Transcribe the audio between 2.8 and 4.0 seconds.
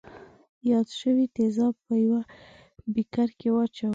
بیکر کې واچوئ.